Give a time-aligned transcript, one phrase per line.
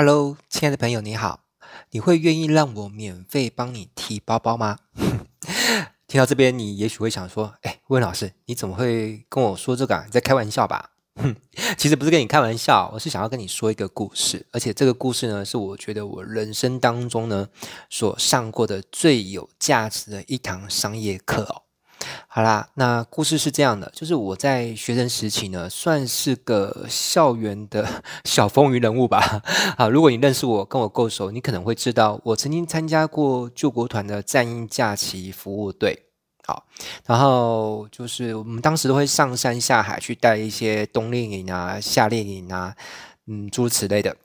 [0.00, 1.40] Hello，亲爱的朋友，你好。
[1.90, 4.78] 你会愿意让我免费帮你提包包吗？
[6.06, 10.04] 听到这边，你也许会想说：“哎，温老师，你怎么会跟我说这个啊？
[10.06, 10.90] 你在开玩笑吧？”
[11.20, 11.34] 哼，
[11.76, 17.48] 其实不是跟你开玩笑，我是想要跟你说一个故事，而且这个故事呢，是我觉得我人生当中呢
[17.90, 21.62] 所上过的最有价值的一堂商业课哦。
[22.26, 27.86] 好啦，那故事是这样的，就是我在学生时期呢，算是个校园的
[28.24, 29.42] 小风云人物吧。
[29.76, 36.04] 好，如果你认识我，跟我够熟，你可能会知道，我曾经参加过救国团的战役假期服务队。
[36.46, 36.64] 好，
[37.04, 42.74] 然后就是我们当时都会上山下海去带一些冬令营啊、夏令营啊，
[43.26, 44.16] 嗯，诸如此类的。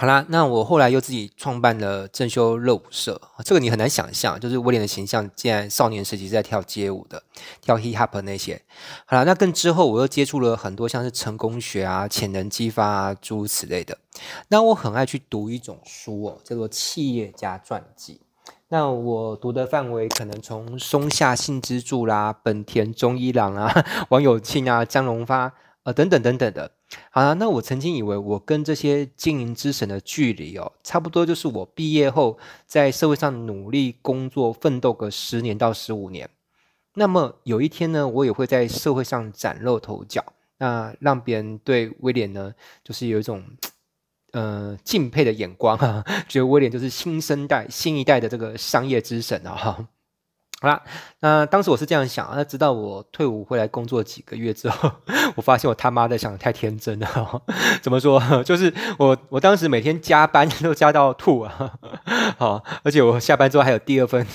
[0.00, 7.20] 好啦，那我后来又自己创办了正修热舞社，这个你很难想象，就是威廉的形象，竟然少年时期是在跳街舞的，
[7.60, 8.62] 跳 hip hop 那些。
[9.06, 13.98] 好啦，那更之后我又接触了很多像是成功学啊、潜能激发啊诸如此类的。
[14.46, 18.20] 那我很爱去读一种书哦，叫做企业家传记。
[18.68, 25.54] 那我读的范围可能从松下幸之助啦、本田忠一郎啊、 王有庆啊、张荣发。
[25.84, 26.72] 呃，等等等等的，
[27.10, 36.30] 好了，那我曾经以为我跟这些经营之神的距离哦，差不多就是我毕业后在社会上努力工作奋斗个十年到十五年，
[36.94, 40.24] 那么有一天呢，我也会在社会上崭露头角，
[40.56, 43.44] 那让别人对威廉呢，就是有一种
[44.32, 49.88] 呃敬佩的眼光哈， 觉得威廉就是新生代、新一代的这个商业之神啊。
[50.60, 50.82] 好啦，
[51.20, 54.90] 那当时我是这样想，那直到我退伍回来工作几个月之后，
[55.36, 57.42] 我发现我他妈的想的太天真了。
[57.80, 58.20] 怎么说？
[58.42, 61.72] 就是我我当时每天加班都加到吐啊，
[62.36, 64.26] 好，而且我下班之后还有第二份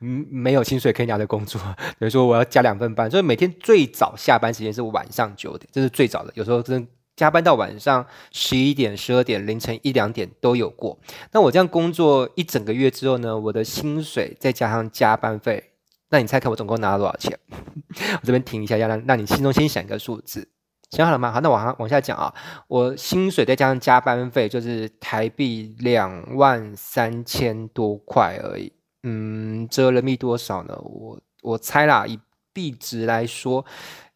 [0.00, 1.60] 嗯没有薪水可以拿的工作，
[2.00, 6.84] 等于说我要加两份班，所以每天最早下班时间是晚上九点，这是最早的，有时候真
[7.18, 10.96] 加班到晚上十一点、十二点、凌晨一两点都有过。
[11.32, 15.72] 那我这样工作一整个月之后呢，我的薪水再加上加班费。
[16.10, 17.36] 那你猜看我总共拿了多少钱？
[17.90, 20.48] 我这边停一下，要让让你心中先想一个数字，
[20.90, 21.32] 想好了吗？
[21.32, 22.32] 好，那往下往下讲啊。
[22.68, 28.72] 我薪水再加上加班费，就是台币两万三千多块而已。
[29.02, 30.78] 嗯，折人民币多少呢？
[30.80, 32.18] 我我猜啦，以
[32.52, 33.64] 币值来说，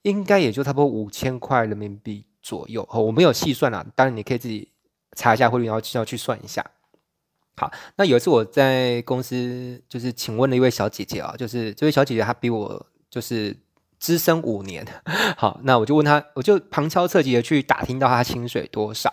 [0.02, 2.86] 应该也就差不多五千块人民币左右。
[2.90, 4.68] 哦，我没有细算啦，当然你可以自己
[5.16, 6.64] 查一下汇率，然后要去算一下。
[7.56, 13.54] 好，那有一次我在公司，就是请问了一位小姐姐啊，就是这位小姐姐她比我就是
[13.98, 14.86] 资深五年。
[15.36, 19.12] 好，那我就问她，我就旁敲侧击的去打听到她薪水多少。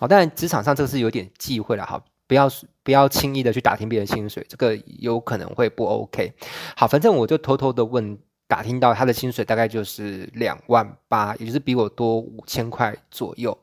[0.00, 2.50] 好，当然职场上这个是有点忌讳了，好，不要
[2.82, 6.32] 不要轻易的去打听别人薪水，这个有可能会不 OK。
[6.76, 8.18] 好，反正我就偷偷的问，
[8.48, 13.56] 打听到他的薪水大概就是两万八，也就是比我多五千块左右。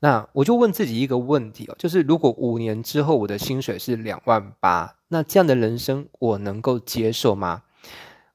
[0.00, 7.62] 那我就问自己一个问题哦，就是如果五年之后我的薪水是两万八，那这样的人生我能够接受吗？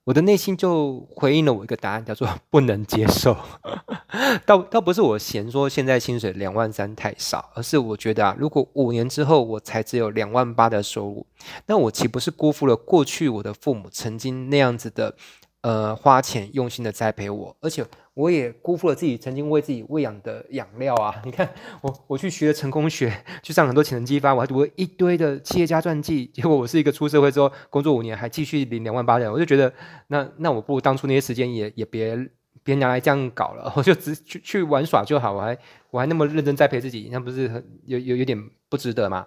[0.06, 3.38] 我的内心就回应了我一个答案，叫做 不能接受。
[4.46, 11.26] 倒倒不是我嫌说现在薪水两万三太少，而是我觉得啊，如果五年之后我才只有两万八的收入，
[11.68, 15.16] 那我岂不是辜负了过去我的父母曾经那样子的
[15.62, 17.86] 呃花钱用心的栽培我，而且。
[18.14, 21.22] 我也辜负了自己曾经为自己喂养的养料啊！
[21.24, 21.50] 你看，
[21.80, 29.74] 我我去学成功学，去上很多潜能激发，我还读了一堆的企业家传记，结果我是一个出社会之后工作五年还继续领两万八的人，我就觉得，
[30.08, 32.30] 那那我不如当初那些时间也也别
[32.64, 35.58] 别拿来这样搞了，我就只去去玩耍就好，我还
[35.90, 39.26] 我还那么认真栽培自己，那不是很有有有点不值得吗？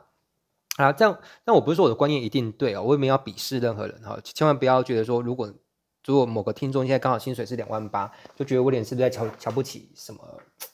[0.77, 5.51] 啊，这样，那我不是说我的观念一定对哦，我也没有要鄙视任何人哈，千万不要觉得说如果。
[6.07, 10.21] 如果某个听众现在刚好薪水是两万八，就觉得威廉是不是在瞧瞧不起什么？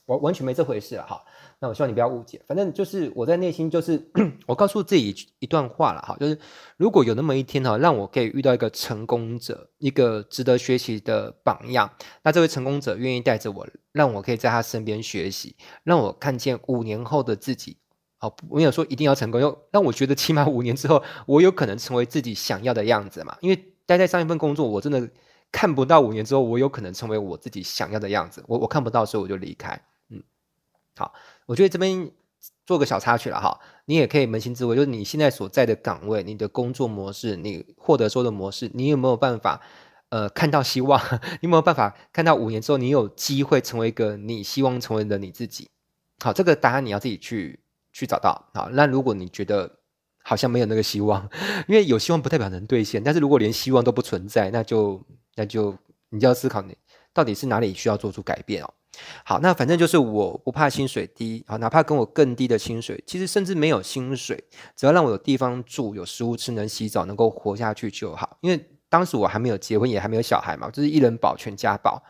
[0.06, 1.22] 完完全没这回事了哈。
[1.60, 4.10] 那我希望你不要误解，反正就是我在内心就是
[4.46, 6.36] 我告诉自己一段话了哈，就是
[6.76, 11.88] 如果有那么一天哈，让我可以遇到一个成功者，一个值得学习的榜样，
[12.22, 15.54] 那这位成功者愿意带着我，让我可以在他身边学习，
[15.84, 17.76] 让我看见五年后的自己。
[18.18, 23.69] 好，没有说一定要成功，又让我觉得起码五年之后，我有可能成为自己想要的样子嘛，因为。
[23.90, 25.10] 待在上一份工作，我真的
[25.50, 28.40] 看不到五年之后，我有可能成为我自己想要的样子。
[28.46, 29.84] 我我看不到，所以我就离开。
[30.10, 30.22] 嗯，
[30.96, 31.12] 好，
[31.46, 32.08] 我觉得这边
[32.64, 33.58] 做个小插曲了哈。
[33.86, 39.60] 你也可以扪心自问，就是你现在所在的岗位、你的工作模式、你获得收入的模式，你有没有办法
[40.10, 41.02] 呃看到希望？
[41.42, 45.68] 你有没有办法看到五年之后，你有机会成为一个你希望成为的你自己？
[46.22, 47.58] 好，这个答案你要自己去
[47.92, 48.48] 去找到。
[48.54, 49.79] 好，那如果你觉得，
[50.22, 51.28] 好像没有那个希望，
[51.68, 53.02] 因为有希望不代表能兑现。
[53.02, 55.00] 但是如果连希望都不存在，那就
[55.36, 55.76] 那就
[56.10, 56.76] 你就要思考你
[57.12, 58.74] 到底是哪里需要做出改变哦。
[59.24, 64.42] 好，那反正就是我不怕薪水低，啊，哪怕跟我更低的薪水，其实甚至没有薪水，
[64.76, 68.36] 只要让我有地方住、有食物吃、能洗澡、能够活下去就好。
[68.40, 72.02] 因为当时我还没有结婚，也还没有小孩嘛，就是一人保全家保。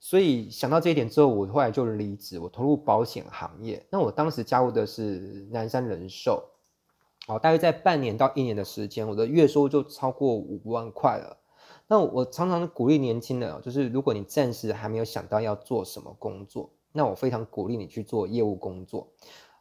[0.00, 3.82] 所以想到这一点之后，我后来就离职，我投入保险行业。
[3.88, 6.44] 那我当时加入的是南山人寿，
[7.26, 11.38] 好，大约在半年到一年的时间，我的月收入就超过五万块了。
[11.86, 19.08] 那我常常鼓励年轻人，就是如果你暂时还没有想到要做什么工作，那我非常鼓励你去做业务工作。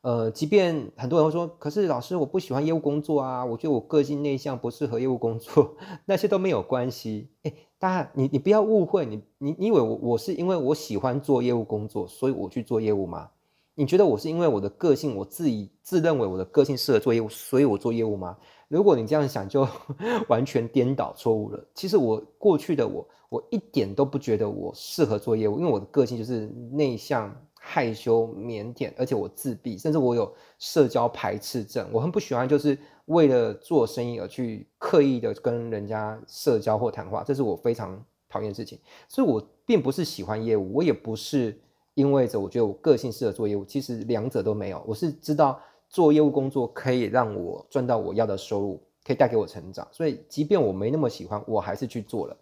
[0.01, 7.29] 呃，即便很多人会说，可是老师我不喜欢业务工作啊，我觉得我个性内向，不适合业务工作， 那些都没有关系。
[7.43, 13.29] 诶，大家你你不要误会，你你你以为我我是因为我喜欢做业务工作，所以我去做业务吗？
[13.75, 18.37] 你觉得我是因为我的个性，我自己自认为我的个性适合做业务，所以我做业务吗？
[18.67, 19.67] 如果你这样想，就
[20.29, 21.65] 完全颠倒错误了。
[21.73, 27.33] 其实我过去的我，我一点都不觉得我适合做业务，因为我的个性就是内向。
[27.65, 30.29] 害羞、腼腆，而且我自闭，甚至我有
[30.59, 31.87] 社交排斥症。
[31.93, 37.97] 我很不喜欢，就是为了做生意而去刻意的跟人家社交或谈话，这是我非常
[38.27, 38.77] 讨厌的事情。
[39.07, 41.57] 所以，我并不是喜欢业务，我也不是
[41.93, 44.83] 因为着我觉得我个性适合做业务，其实两者都没有。
[44.87, 45.59] 我是知道
[45.89, 52.37] 做业务工作可以让我赚到我要的收入，可以带给我成长，所以即便我没那么喜欢，我还是去做了。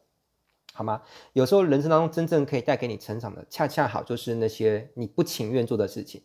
[0.73, 1.01] 好吗？
[1.33, 6.21] 有时候人生当中真正可以带给你成长的，恰恰好就是那些你不情愿做的事情。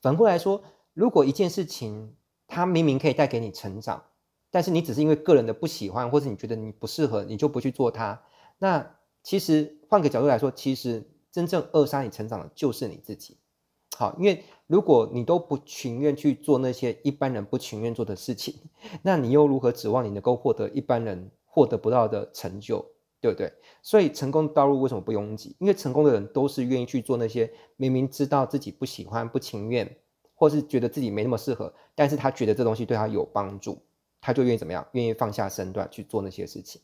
[0.00, 0.62] 反过来说，
[0.94, 2.14] 如果一件事情
[2.48, 4.02] 它明明可以带给你成长，
[4.50, 8.22] 但是你只是因为个人的不喜欢，或者你觉得你不适合，你就不去做它。
[8.58, 13.36] 那其实换个角度来说，其实真正扼杀你成长的就是你自己。
[13.96, 18.54] 好，因为如果你都不情愿去做那些一般人不情愿做的事情，
[19.02, 22.84] 那你又如何指望你能够获得一般人获得不到的成就？
[23.22, 23.52] 对不对？
[23.82, 25.54] 所以成功的道路为什么不拥挤？
[25.58, 29.98] 因为成功的人都是愿意去做那些明明知道自己不喜欢、不情愿，
[30.34, 33.82] 或是觉得自己没那么适合，但是他觉得这东西对他有帮助，
[34.22, 34.88] 他就愿意怎么样？
[34.92, 36.80] 愿意放下身段去做那些事情。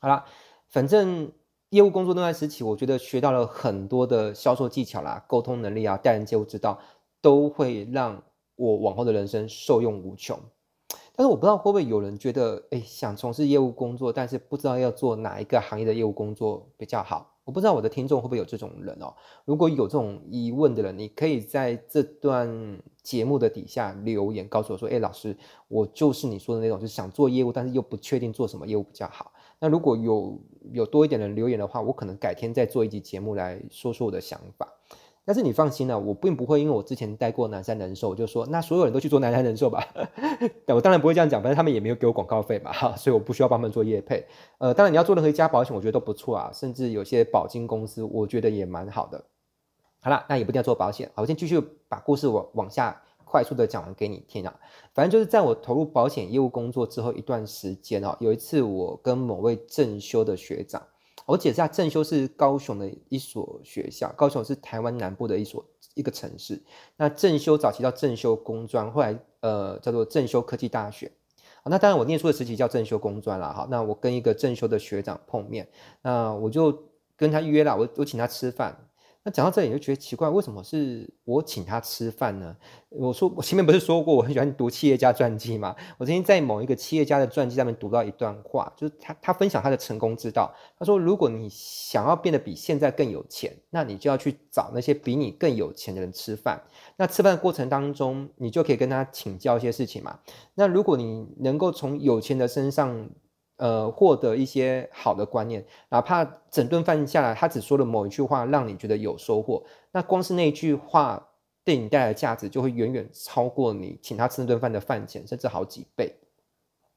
[0.00, 0.24] 好了，
[0.68, 1.32] 反正
[1.70, 6.76] 业务工作那段时期，我觉得学到了很多的销售技巧啦、沟通能力啊、待人接物之道，
[7.20, 8.20] 都会让
[8.56, 10.36] 我往后的人生受用无穷。
[11.14, 17.36] 但是我不知道会不会有人觉得，哎，想从事业务工作，但是不知道要做哪一个行业的业务工作比较好。
[17.44, 19.14] 我不知道我的听众会不会有这种人哦。
[19.44, 25.36] 如果有这种疑问的人，你可以在这段节目的底下留言，告诉我说，哎，老师，
[25.68, 29.32] 我就是你说的那种，就是想做业务，但是又不确定做什么业务比较好。
[29.60, 30.40] 那如果有
[30.72, 34.66] 有多一点的留言的话，我可能改天再做一集节目来说说我的想法。
[35.22, 39.86] 但是你放心了，我并不会因为我之前待过南山人寿，我就说那所有人都去做南山人寿吧。
[40.66, 44.26] 我当然不会这样讲，反正他们也没有给我广告费嘛，哈，所以我不需要帮他们做业配。
[44.58, 49.22] 呃，当然你要做任何一家保险，我觉得都不错啊，甚至有些保金公司，我觉得也蛮好的。
[50.00, 51.08] 好了，那也不一定要做保险。
[51.14, 54.52] 好，我先继续把故事往往下快速的讲完给你听啊。
[54.92, 60.82] 反正就是在我投入保险业务工作之后一段时间哦，有一次我跟某位正修的学长。
[61.26, 66.60] 我解释下，正修是高雄的一所学校，高雄是台湾南部的一所一个城市。
[66.96, 71.12] 那正修早期叫正修工专，后来呃叫做正修科技大学。
[71.64, 73.68] 那当然我念书的时期叫正修工专了哈。
[73.70, 75.68] 那我跟一个正修的学长碰面，
[76.02, 76.76] 那我就
[77.16, 78.76] 跟他约了，我我请他吃饭。
[79.22, 82.56] 那讲到这里，你就觉得奇怪，为什么是我请他吃饭呢？
[82.88, 85.76] 我说我前面不是说过我很喜欢读企业家传记吗？
[85.98, 90.50] 我曾经在某一个企业家的传记上面读到一段话，就是他他分享他的成功之道。
[90.78, 96.62] 他说，如果你想要变得比现在更有钱，那你就要去找那些比你更有钱的人吃饭。
[96.96, 100.18] 那吃饭的过程当中，你就可以跟他请教一些事情嘛。
[100.54, 103.10] 那如果你能够从有钱的身上，
[103.60, 109.62] 呃，获得一些好的观念，哪怕整顿饭下来，他只说了某一句话，让你觉得有收获，
[109.92, 111.28] 那光是那句话
[111.62, 116.16] 对你带来的价值，就会远远超过你请他吃那顿饭的饭钱，甚至好几倍。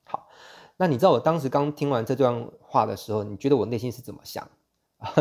[0.06, 0.30] 好，
[0.78, 4.48] 那你知道我当时刚听完这段话的时候，你觉得我内心是怎么想？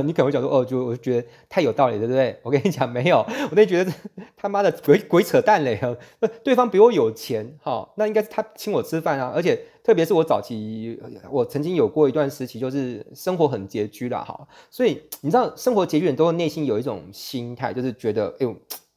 [0.05, 2.39] 你可能会讲说，哦，就我就觉得太有道理，对不对？
[2.43, 3.93] 我跟你讲，没有，我那觉得
[4.37, 5.81] 他妈的鬼鬼扯淡嘞！
[6.45, 9.33] 对方比我有钱，哈，那应该是他请我吃饭啊。
[9.35, 14.47] 而且，特别是我早期，我曾经有过一段时期，就是生活很拮据啦，哈。
[14.71, 18.55] 所以你知道，生活拮据，人都会内心有一种心态，就是觉得，哎呦，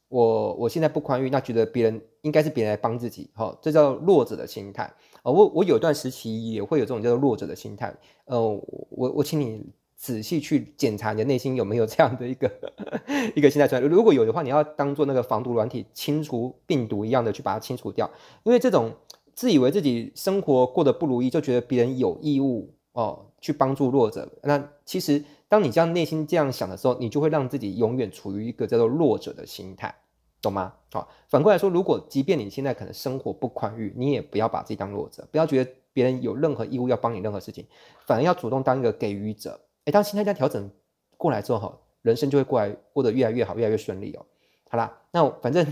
[0.08, 4.88] 我我现在不宽裕，那觉得别人应该是别人来帮自己，哈，这叫弱者的心态。
[5.24, 7.92] 哦，我我有一段时期也会有这种叫做弱者的心态。
[8.26, 9.64] 呃，我我请你。
[9.96, 12.50] 仔细去检查你的内心有没有这样的一个
[13.34, 18.08] 一个心态出来，如果有的话，你要当做那个防毒软体清除病毒一样的去把它清除掉。
[18.44, 18.92] 因为这种
[19.34, 24.28] 自以为自己生活过得不如意，就觉得别人有义务哦去帮助弱者。
[24.42, 29.94] 那其实当你这样内心这样想的时候，你就会让自己永远处于一个叫做弱者的心态，
[30.42, 30.74] 懂吗？
[30.92, 37.64] 好，反过来说，如果即便你现在可能生活不宽裕，你也不要把自己当弱者，不要觉得别人有任何义务要帮你任何事情，
[38.06, 39.58] 反而要主动当一个给予者。
[39.86, 40.68] 诶，当心态这样调整
[41.16, 44.26] 过来之后，人生就会过来过得越来越好，越来越顺利哦。
[44.68, 45.64] 好啦，那反正，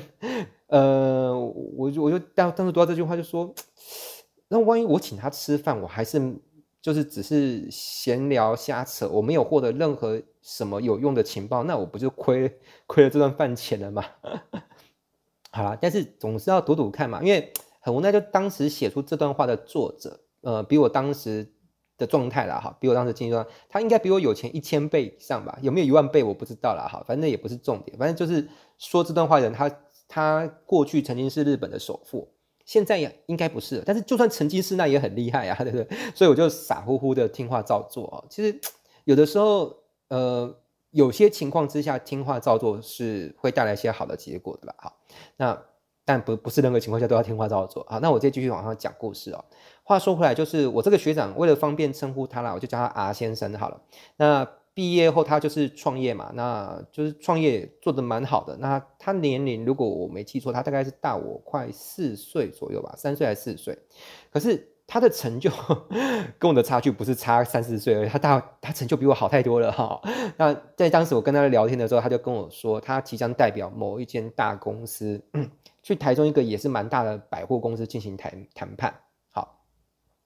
[0.69, 1.37] 呃，
[1.77, 3.53] 我就我就当当时读到这句话就说，
[4.47, 6.33] 那万一我请他吃饭，我还是
[6.81, 12.57] 就是只是闲聊瞎扯，我没有获得任何什么有用的情报，那我不就亏
[12.87, 14.05] 亏了这顿饭钱了吗？
[15.51, 21.51] 好啦，但是总是要赌赌看嘛，因为很无奈，就当时写出这段话的作者，呃，比我当时。
[21.97, 25.57] 的状态啦，哈，比我当时经济状态，他应该比我有钱一千倍以上吧？
[25.63, 28.49] 有没有一万倍我不知道啦，哈，反正也不是重点，反正就是
[28.79, 29.71] 说这段话的人，他
[30.09, 32.29] 他过去曾经是日本的首富，
[32.65, 35.87] 现在也应该不是，但是就算曾经是，那也很厉害啊， 对不对？
[36.15, 38.25] 所以我就傻乎乎的听话照做哦。
[38.29, 38.61] 其实
[39.05, 39.77] 有的时候，
[40.09, 40.57] 呃，
[40.91, 44.93] 有些情况之下听话照做是会带来一些好的结果的啦，哈，
[45.37, 45.63] 那。
[46.05, 47.99] 但不不是任何情况下都要听话照做啊。
[47.99, 49.45] 那我再继续往上讲故事哦。
[49.83, 53.81] 话说回来，就是我这个学长为了方便称呼他啦，我就叫他 R 先生好了。
[54.17, 58.57] 那毕业后他就是创业嘛，那就是创业做得蛮好的。
[58.57, 63.79] 那他年龄如果我没记错，他大概是大我快四岁左右吧，三岁还是四岁。
[64.33, 65.51] 可是他的成就
[66.39, 70.01] 跟我的差距不是差三四岁而已，他大他成就比我好太多了哈。
[70.37, 75.23] 那在当时我跟他聊天的时候，他就跟我说，他即将代表某一间大公司。
[75.85, 78.95] 去台中一个也是蛮大的百货公司进行谈谈判，
[79.31, 79.61] 好，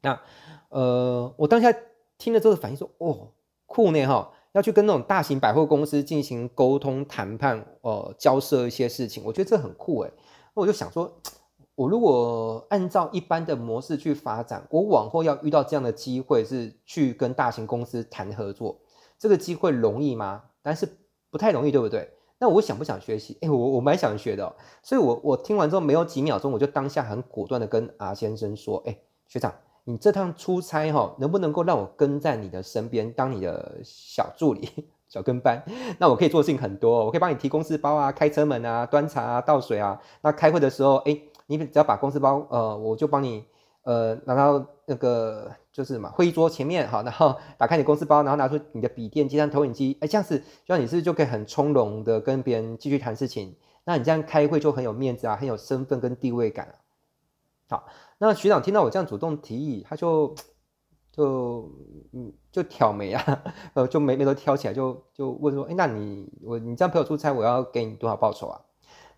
[0.00, 0.20] 那
[0.68, 1.74] 呃，我当下
[2.16, 3.32] 听了之后的反应说，哦，
[3.66, 10.12] 酷呢哈，要去跟那种大型百货公司进行沟通谈判，呃，交涉一些事情，我觉得这很酷诶。
[10.54, 11.12] 那我就想说，
[11.78, 18.80] 我如果按照一般的模式去发展，我往后要遇到这样的机会，是去跟大型公司谈合作，
[19.16, 20.42] 这个机会容易吗？
[20.60, 20.88] 但是
[21.30, 22.10] 不太容易，对不对？
[22.40, 23.38] 那我想不想学习？
[23.42, 29.54] 哎、我我蛮想学的、喔，所以我我听完之后没有几秒钟，我就当下很果断的跟阿先生说：“哎、学长，
[29.84, 34.68] 你这趟出差哈，能不能够让我跟在你的身边，当你的小助理、
[35.08, 35.62] 小跟班？
[35.98, 40.00] 那我可以做的事情很多，我可以帮你提公事包啊、开车门啊、端茶啊、倒水啊。
[40.22, 43.44] 那开会的时候，哎、你只要把公事包，呃，我就帮你。”
[43.84, 53.56] 呃，拿到那个就是嘛，会议桌前面好，然后 打开你公司包，然后拿出你的笔电、计算投影机，哎，这样子，这样你是不是就可以很从容的跟别人继续谈事情？
[53.84, 56.74] 那你这样开会就很有面子啊，很有身份跟地位感啊。
[57.70, 57.86] 好，
[58.18, 60.34] 那学长听到我这样主动提议，他就
[61.10, 61.72] 就
[62.12, 68.60] 嗯就挑眉啊， 呃，就眉眉头挑起来就，就就问说，哎，那你我你这样陪我出差，我要给你多少报酬啊？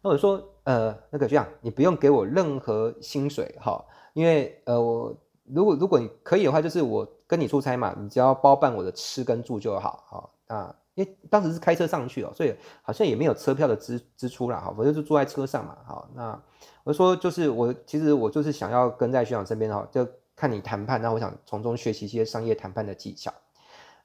[0.03, 3.85] 那我说，呃，那个学长，你不用给我任何薪水哈。
[4.13, 5.15] 因为呃，我
[5.45, 10.75] 如果如果你可以的话，就是我跟你出差嘛，你只要包办我的吃跟住就好，好啊。
[10.95, 16.09] 因为当时是开车上去哦，所以好像也没有车票的支支出啦，好，我就是坐在车上嘛，好。
[16.15, 16.43] 那
[16.83, 23.33] 我说就是我其实我就是想要跟在学长身边哈，就看你谈判，那我想从中学习一些商业谈判的技巧。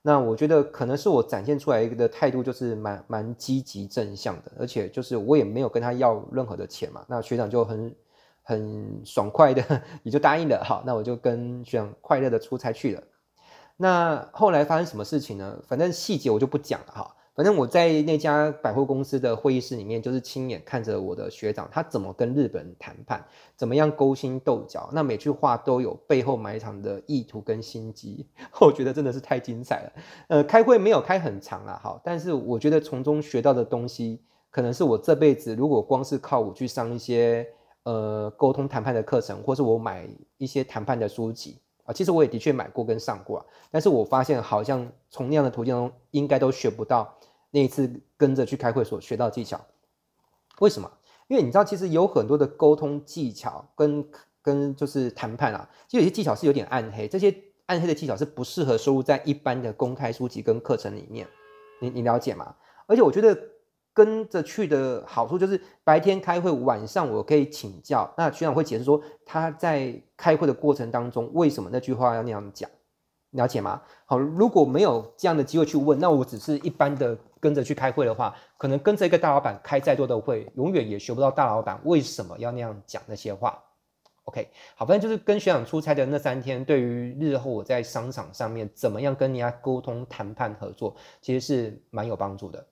[0.06, 7.96] 那我觉得可能是我展现出来一个的态度就是蛮蛮积极正向的，而且就是我也没有跟他要任何的钱嘛，那学长就很。
[8.48, 10.64] 很爽快的，也就答应了。
[10.64, 13.02] 好，那我就跟学长快乐的出差去了。
[13.76, 15.60] 那后来发生什么事情呢？
[15.68, 17.16] 反正细节我就不讲了哈。
[17.36, 23.24] 反正我在那家百货公司的会议室里面，就是亲眼看着我的学长他怎么跟日本人谈判，
[23.56, 24.90] 怎么样勾心斗角。
[24.94, 28.26] 那每句话都有背后埋藏的意图跟心机，
[28.62, 29.92] 我觉得真的是太精彩了。
[30.30, 37.48] 呃，开会没有开很长啦，好，但是我觉得从中学到的东西，可能是我这辈子如果光是靠我去上一些。
[37.88, 47.18] 呃，沟通谈判的课程，或是我买一些谈判的书籍啊，其实我也的确买过跟上过啊，但是我发现好像从那样的途径中，应该都学不到
[47.52, 49.60] 那一次跟着去开会所学到技巧。
[50.60, 50.92] 为什么？
[51.28, 54.06] 因为你知道，其实有很多的沟通技巧跟
[54.42, 57.36] 跟就是谈判啊，其实有些技巧是有点暗黑，这些
[57.68, 61.28] 暗黑的技巧是不适合收入在一般的公开书籍跟课程里面。
[61.80, 62.56] 你你了解吗？
[62.88, 63.38] 而且我觉得。
[63.96, 68.14] 跟着去的好处就是白天开会，晚上我可以请教。
[68.18, 72.70] 那学长会解释说他在开会的过程当中为什么那句话要那样讲，
[73.32, 73.82] 了解吗？
[74.06, 83.58] 好，如果没有这样的机会去问，那我只是一般的跟着去开会的话，可能跟着一个大老板开再多的会，永远也学不到大老板为什么要那样讲那些话。
[84.26, 92.68] OK，好，反正就是跟学长出差的那三天，对于日后我在商场上面怎么样跟人家沟通谈判合作，其实是蛮有帮助的。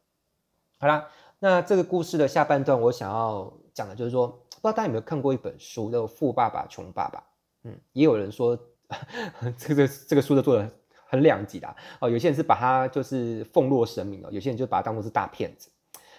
[0.83, 1.07] 好啦，
[1.39, 7.19] 那这个故事的下半段，我想要讲的就是说，不知道大家有没有看过一本书，叫《富爸爸穷爸爸》。
[7.63, 8.59] 嗯，也有人说，
[9.57, 10.69] 这个这个书的作者
[11.05, 11.73] 很两极啦。
[12.01, 15.69] 哦，有些人是把他就是奉若神明哦，有些人就把他当做是大骗子。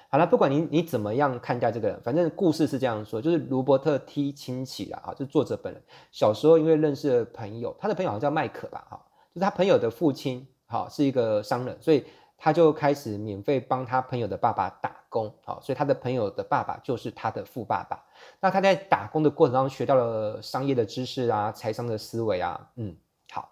[0.08, 9.04] 好了，不管你你怎么样看待这个，反正故事是这样说，就是罗伯特 T 亲戚啦，啊，就作者本人小时候因为认识了朋友，他的朋友好像叫麦克吧，哈，
[9.34, 12.02] 就是他朋友的父亲，哈，是一个商人，所以
[12.44, 18.04] 他就开始免费帮他朋友的爸爸打工，好，所以他的朋友的爸爸就是他的富爸爸。
[18.38, 22.94] 那他在打工的过程当中学到了商业的知识啊，财商的思维啊，嗯，
[23.32, 23.48] 好，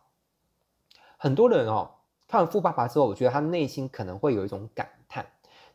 [1.17, 1.91] 很多人哦
[2.29, 5.25] 看完富爸爸之后，我觉得他内心可能会有一种感叹。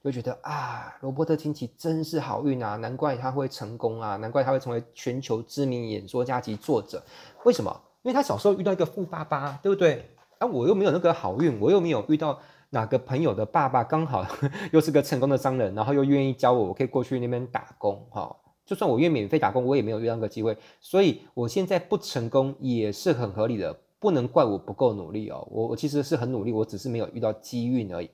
[0.03, 7.01] 就觉得啊，罗伯特清崎真是好运啊，难怪他会成功啊，难怪他会成为全球知名演说家及作者。
[7.45, 7.81] 为什么？
[8.03, 10.11] 因为他小时候遇到一个富爸爸，对不对？
[10.37, 14.25] 啊，我又没有那个好运，我又没有遇到哪个朋友的爸爸刚好
[14.71, 18.05] 又是个成功的商人，然后又愿意教我，我可以过去那边打工。
[18.09, 25.47] 哈，就算我愿免费打工，我也没有遇到那个机会，所以我现在不成功也是很合理的，不能怪我不够努力哦。
[25.49, 28.09] 我我其实是很努力，我只是没有遇到机运而已。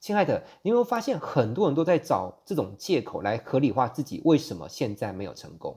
[0.00, 5.76] 亲爱的，你有没有发现很多人都在找这种借口来合理化自己为什么现在没有成功？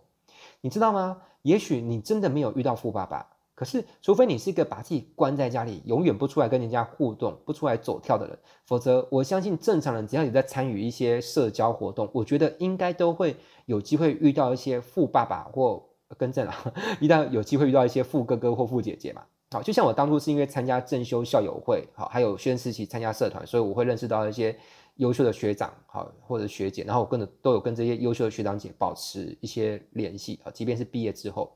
[0.61, 1.21] 你知道吗？
[1.41, 3.30] 也许你真的没有遇到富爸爸，
[3.61, 13.35] 可是除非你是一个把自己关在家里，永远不出来跟人家互动、不出来走跳的人，否则我相信正常人只要你在参与一些社交活动，我觉得应该都会
[13.67, 15.79] 有机会遇到一些富爸爸或
[16.17, 19.21] 更正啊，一旦有机会遇到一些富哥哥或富姐姐嘛。
[19.51, 24.57] 好，就像我当初是因为参加正修校友会，好，还有学生时期参加社团，所以我会认识到一些
[24.95, 31.55] 优秀的学长，好，或者学姐，然后我跟着都有跟这些优秀的学长姐保持一些联系，啊，即便是毕业之后。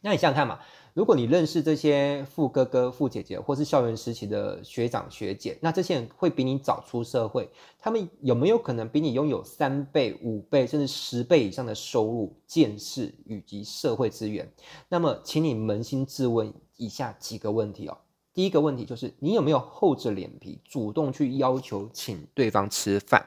[0.00, 0.60] 那你想想看嘛，
[0.94, 7.50] 如果你认识这些富哥哥、富姐姐，或是校园时期的学长学姐，那这些人会比你早出社会，
[7.80, 14.48] 他们有没有可能比你拥有三倍、五倍甚至十倍以上的收入、见识以及社会资源？
[14.88, 17.98] 那么，请你扪心自问以下几个问题哦。
[18.32, 23.26] 第一个问题就是，你有没有厚着脸皮主动去要求请对方吃饭？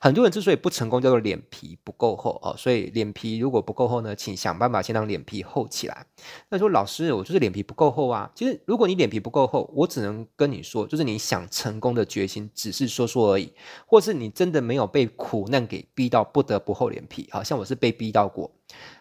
[0.00, 2.54] 很多人之所以不成功，叫做脸皮不够厚哦。
[2.56, 6.06] 所以脸皮如果不够厚呢，请想办法先让脸皮厚起来。
[6.48, 8.30] 那说老师，我就是脸皮不够厚啊。
[8.34, 13.52] 其实如果你脸皮不够厚，我只能跟你说，就是你想成功的决心只是说说而已，
[13.86, 17.28] 或是你真的没有被苦难给逼到不得不厚脸皮。
[17.32, 18.50] 好像我是被逼到过。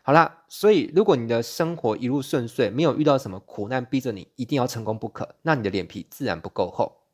[0.03, 7.04] 好啦，所以如果你的生活一路顺遂，没有遇到什么苦难逼着你一定要成功不可，那你的脸皮自然不够厚。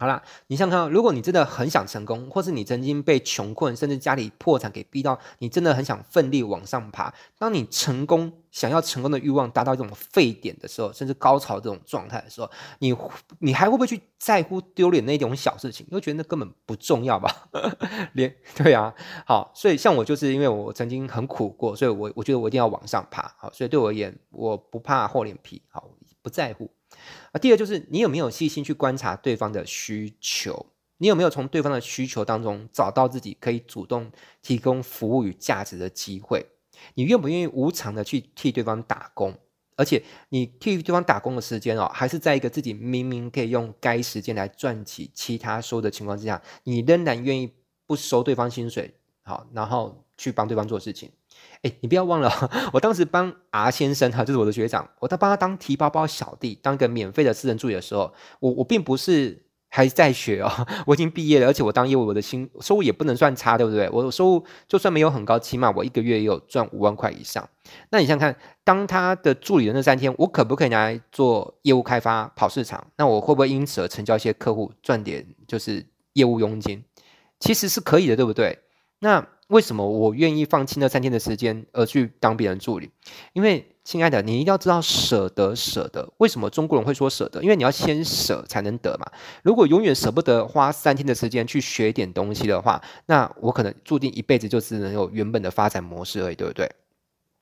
[0.00, 7.12] 好啦，你想想看，如果你真的很想成功，或是你曾经被穷困，甚至家里破产给逼到，你真的很想奋力往上爬。
[7.36, 12.96] 当你成功，想要成功的欲望达到一种沸点的时候，甚至高潮这种状态的时候，你
[13.40, 15.84] 你还会不会去在乎丢脸那种小事情？
[15.90, 17.48] 因为觉得那根本不重要吧？
[18.14, 18.94] 连对啊，
[19.26, 23.34] 好，所以像我就是因为我曾经很苦过，所以我我觉得我一定要往上爬。
[23.36, 25.90] 好，所以对我而言，我不怕厚脸皮，好，
[26.22, 26.70] 不在乎。
[27.32, 30.66] 啊，第二就是你有没有细心去观察对方的需求？
[30.98, 34.10] 你有没有从对方的需求当中找到自己可以主动
[34.42, 36.46] 提供服务与价值的机会？
[36.94, 39.34] 你愿不愿意无偿的去替对方打工？
[39.76, 47.52] 而且你替对方打工的时间哦，还是在一个自己明明可以用该时间来赚取其他收入的情况之下，你仍然愿意
[47.86, 51.12] 不收对方薪水，好，然后去帮对方做事情？
[51.62, 52.30] 哎，你不要忘了，
[52.72, 60.50] 我当时帮 R 先生哈，就是我的学长，我在帮他当提包包小弟，当一个免费的私人助理的时候，我我并不是还在学哦，
[60.86, 63.90] 我已经毕业了，而且我当业务，我的薪收入也不能算差，对不对？
[63.90, 67.48] 我的收入就算没有很高，起码我一个月也有赚五万块以上。
[67.90, 72.86] 那你想想看，当他的助理的那三天，我可不可以拿来做业务开发、跑市场？
[72.96, 76.84] 那我会不会因此而成交一些客户，赚点就是业务佣金？
[77.40, 78.60] 其实是可以的，对不对？
[79.00, 79.26] 那。
[79.48, 82.90] 为什么我愿意放弃那三天的时间而去当别人助理？
[83.32, 86.12] 因为，亲爱的，你一定要知道舍得，舍得。
[86.18, 87.42] 为什么中国人会说舍得？
[87.42, 89.10] 因为你要先舍才能得嘛。
[89.42, 96.70] 如果永远舍不得花三天的时间去学点东西的话，那我可能注定一辈子就只能有原本的发展模式而已，对不对？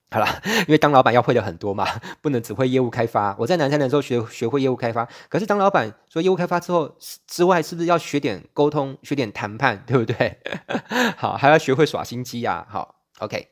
[0.08, 0.26] 好了，
[0.60, 1.84] 因为当老板要会的很多嘛，
[2.22, 3.36] 不能只会业务开发。
[3.40, 10.38] 我在南山的时候学学会业务开发，可是当老板说业务开发之后之外，是不是要学点沟通、学点谈判，对不对？
[11.18, 12.64] 好，还要学会耍心机呀。
[12.70, 13.48] 好，OK，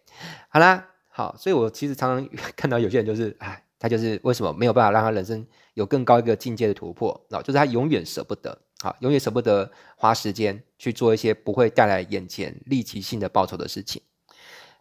[0.48, 7.10] 好啦，好，所以我其实常常 看到有些人就是，哎，他就是为什么没有办法让他人生有更高一个境界的突破？
[7.30, 14.00] 哦，就是他永远舍不得，好，永远舍不得花时间去做一些不会带来眼前立即性的报酬的事情。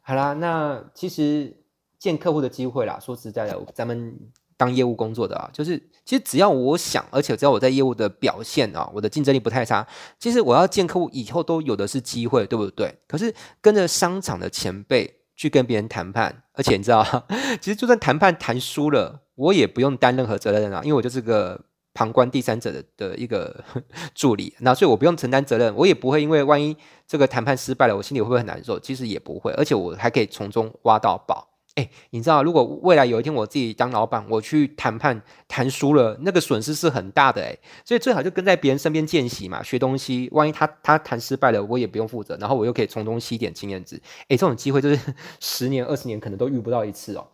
[0.04, 1.63] 好啦，那其实。
[2.04, 4.14] 见客户的机会啦，说实在的，咱们
[4.58, 9.88] 当业务工作的啊，就是其实只要我想，而且只要我在业务的表现啊，我的竞争力不太差，
[10.20, 12.94] 其实我要见客户以后都有的是机会，对不对？
[13.08, 17.06] 可是跟着商场的前辈去跟别人谈判，而且你知道，
[17.62, 21.58] 其实就算谈判谈输了，我也不用担任何责任啊，因为我就是个
[21.94, 23.64] 旁观第三者的的一个
[24.14, 26.76] 助理，那所以我不用承担责任，我也不会因为万一
[27.08, 28.78] 这个谈判失败了，我心里会不会很难受？
[28.78, 31.48] 其实也不会，而且我还可以从中挖到宝。
[31.76, 40.30] 哎，你知道，如果未来有一天我自己当老板，我去谈判谈输了，那个损失是很大的哎，所以最好就跟在别人身边见习嘛，学东西。
[40.32, 44.00] 万一他他谈失败了，我也不用负责，然后我又可以从中吸点经验值。
[44.28, 47.28] 哎，这种机会就是 十年二十年可能都遇不到一次哦，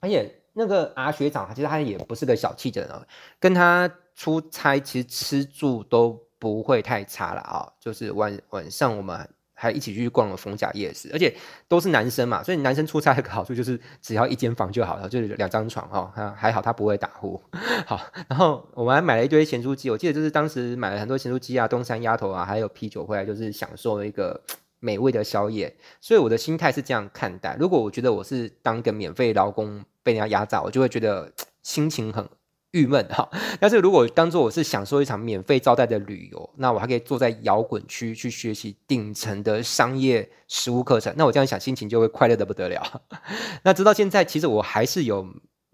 [0.00, 0.34] 而且。
[0.54, 2.90] 那个 R 学长，其实他也不是个小气的人，
[3.38, 7.72] 跟他出差，其实吃住都不会太差了啊。
[7.78, 9.28] 就是晚晚上我们
[9.60, 11.34] 还一起去逛了逢甲夜市，而且
[11.66, 16.12] 都是男生嘛，所以男生出差的好处就是只要一间房就好了，就是两张床哦。
[16.36, 17.42] 还好他不会打呼。
[17.84, 24.40] 好，然后我们还买了一堆咸酥鸡，我记得就是当时买了很多咸酥鸡啊、东山鸭头啊，还有啤酒回来，就是享受了一个
[24.78, 25.76] 美味的宵夜。
[26.00, 29.84] 所以我的心态是这样看待：如果我觉得我是当个免费劳工。
[30.00, 31.30] 被人家压榨，我就会觉得
[31.62, 32.26] 心情很
[32.72, 33.28] 郁闷哈。
[33.60, 43.02] 但是如果当做我是享受一场免费招待的旅游，那我还可以坐在摇滚区去学习顶层的商业实务课程，那我这样想，心情就会快乐的不得了。
[43.64, 45.26] 那直到现在，其实我还是有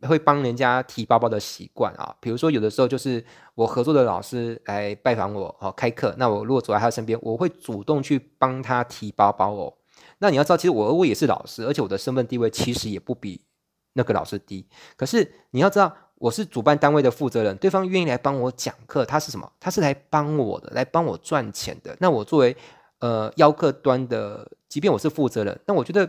[0.02, 2.14] 会帮人家提包包的习惯啊。
[2.20, 9.74] 比如说，有的时候就是我合作的老师来拜访我哦，开课，那我如果走在他身边，我会主动去帮他提包包哦。
[10.18, 13.42] 那你要知道，其实我我也是老师，而且我的身份地位其实也不比。
[13.96, 19.50] 那个老师低，可是你要知道，我是主办单位的负责人，对方愿意来帮我讲课，他是什么？
[19.60, 21.96] 他是来帮我的，来帮我赚钱的。
[22.00, 22.56] 那我作为
[23.00, 26.08] 呃邀客端的，即便我是负责人，那我觉得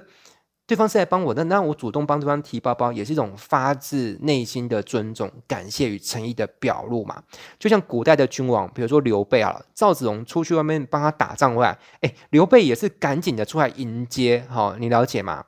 [0.68, 7.22] 对方是来帮我的，那我主动帮对方提包包，也是一种发自内心的尊重、感谢与诚意的表露嘛。
[7.60, 15.46] 就像古代的君王，比如说刘备啊，赵子龙出去外面帮他打仗回来，哎，刘备也是赶紧的出来迎接，好、你了解吗？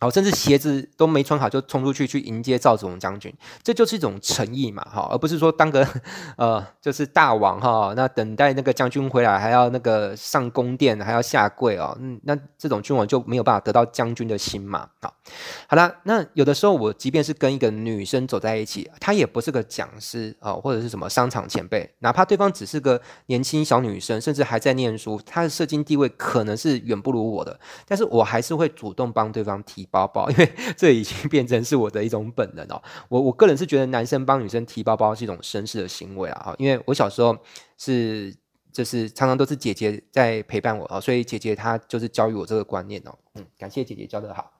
[0.00, 3.34] 好，甚至鞋子都没穿好就冲出去去迎接赵子龙将军，
[3.64, 5.84] 这就是一种诚意嘛，哈，而不是说当个
[6.36, 15.12] 呃就是大王哈，那等待那个将军回来还要那个上宫殿还要下跪哦，嗯，那这种君王就没有办法得到将军的心嘛，好，
[15.66, 32.82] 好了，那有的时候我即便是跟一个女生走在一起，她也不是个讲师啊，或者是什么商场前辈，哪怕对方只是个年轻小女生，甚至还在念书，她的社经地位可能是远不如我的，但是我还是会主动帮对方提包包， 因为这已经变成是我的一种本能哦。
[33.08, 36.54] 我我个人是觉得男生帮女生提包包是一种绅士的行为啊。
[36.58, 37.36] 因为我小时候
[37.76, 38.34] 是
[38.72, 43.14] 就是常常都是姐姐在陪伴我啊，所以姐姐她就是教育我这个观念哦。
[43.34, 44.50] 嗯，感谢姐姐教的好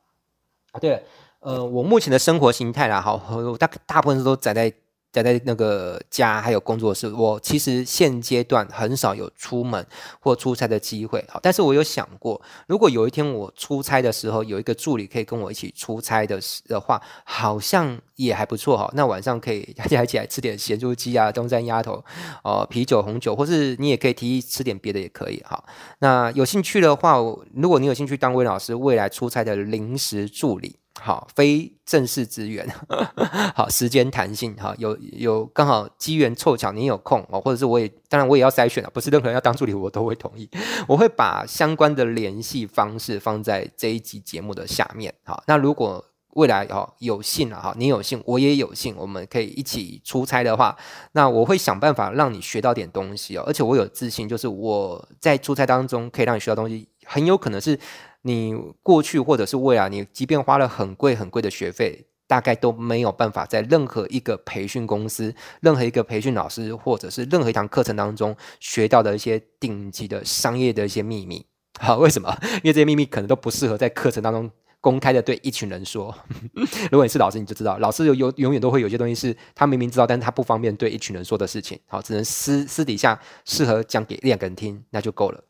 [0.72, 0.80] 啊。
[0.80, 1.02] 对了，
[1.40, 4.72] 呃，我目前的生活形态啦，好，我大大部分都宅在。
[5.10, 9.84] 待在那个家还有工作室，我其实现阶段很少有出门
[10.20, 11.24] 或出差的机会。
[11.28, 18.90] 好，但是我有想过，如果有一天我出差的时候，有一个助理可以跟我一起出差的的话，好像也还不错哈。
[18.94, 22.04] 那晚上可以大家一起来吃点咸猪鸡啊、东山鸭头、
[22.44, 25.62] 哦啤酒、红酒，或是你也可以提议吃点别的也可以哈。
[26.00, 27.16] 那有兴趣的话，
[27.54, 30.76] 如果你有兴趣当魏老师未来出差的临时助理。
[31.00, 32.68] 好，非正式职员，
[33.54, 40.48] 好，时间弹性，好，有有刚好机缘凑巧你有空哦，或者是我也当然我也要筛选了，不是任何人要当助理我都会同意，
[40.88, 50.76] 我会把相关的联系方式放在这一集节目的下面，好，那如果未来哦有幸了哈，你有幸我也有幸，我们可以一起出差的话，
[51.12, 57.78] 那我会想办法让你学到点东西哦，而且我有自信，就是我在出差当中可以让你学到东西，很有可能是。
[58.22, 71.46] 你过去或者是未来，你即便花了很贵很贵的学费，大概都没有办法在任何一个培训公司、任何一个培训老师，或者是任何一堂课程当中学到的一些顶级的商业的一些秘密。
[71.80, 72.36] 好，为什么？
[72.56, 74.50] 因为这些秘密可能都不适合在课程当中
[74.80, 76.12] 公开的对一群人说。
[76.90, 81.78] 如果你是老师，你就知道，老师有有永远都会有些东西是他明明知道，但是他不方便对一群人说的事情。
[81.86, 85.40] 好，只能私私底下适合讲给两个人听，那就够了。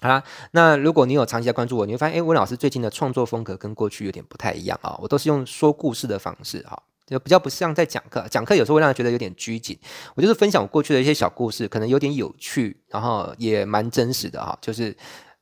[0.00, 4.96] 好啦，那如果你有长期在关注我，你会发现，哎，温老师最近的创作风格跟过去有点不太一样啊。
[5.00, 8.24] 我都是用说故事的方式，哈，就比较不像在讲课。
[8.30, 9.78] 讲课有时候会让人觉得有点拘谨。
[10.14, 14.96] 我就是分享我过去的一些小故事，可能有点有趣，然后也蛮真实的哈，就是。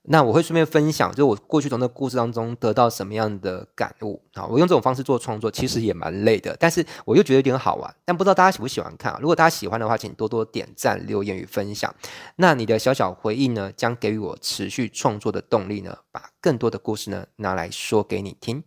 [0.08, 4.46] 那我会顺便分享，就是我过去从那故事当中得到什么样的感悟啊？
[4.46, 7.94] 我用这种方式做创作，其实也蛮累的，但是我又觉得有点好玩。
[8.04, 9.18] 但不知道大家喜不喜欢看啊？
[9.20, 11.94] 如果大家喜欢的话，请多多点赞、留言与分享。
[12.36, 18.62] 那你的小小回应呢，将给予我持续创作的动力呢，把更多的故事呢拿来说给你听。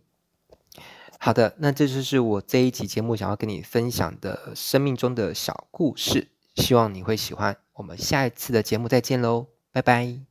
[1.18, 7.56] 好的，那这就是我这一期节目想要跟你分享的生命中的小故事，希望你会喜欢。
[7.74, 10.29] 我们下一次的节目再见喽，拜拜。